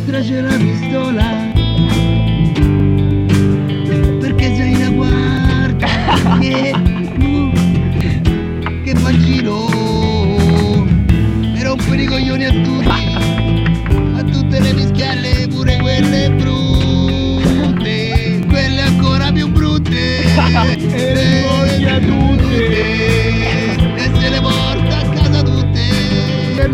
[0.00, 1.22] nostra c'è la pistola
[4.20, 5.88] Perché sei una guardia
[7.98, 8.20] Che,
[8.84, 9.66] che fa giro.
[11.54, 12.88] E rompere i coglioni a tutti
[14.16, 18.44] A tutte le mischialle Pure quelle brutte.
[18.48, 19.88] Quelle ancora più brutte.
[20.92, 22.70] E voglia tutte.
[23.96, 25.80] E se le porta a casa tutte.
[26.56, 26.68] E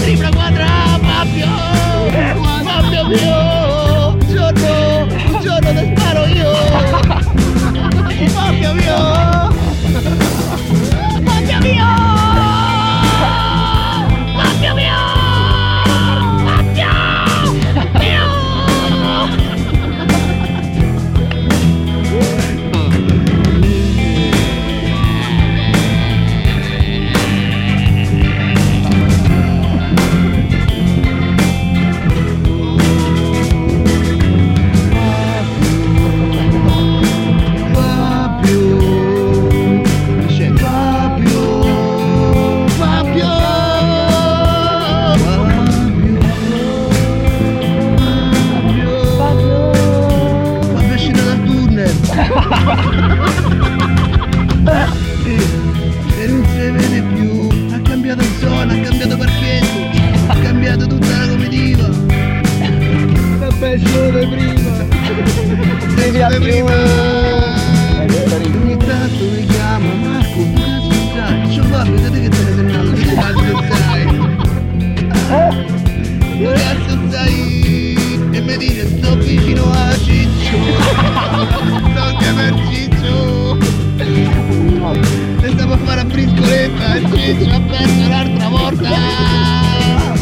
[0.00, 0.27] every
[56.16, 57.48] e non si vede più.
[57.72, 59.78] Ha cambiato zona ha cambiato parchetto
[60.28, 61.88] ha cambiato tutta la comitiva.
[63.38, 64.86] Vabbè, solo prima.
[66.38, 67.27] Prima
[87.34, 88.88] briscoletta E Ciccio ha perso l'altra volta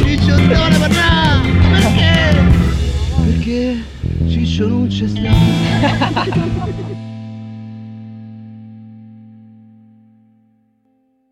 [0.02, 1.40] Ciccio dove parla?
[1.70, 2.42] Perché?
[3.24, 3.82] Perché
[4.28, 7.11] Ciccio non c'è stato